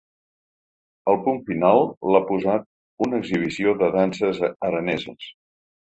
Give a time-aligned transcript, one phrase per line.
[1.13, 2.67] El punt final l’ha posat
[3.09, 5.35] una exhibició de danses araneses.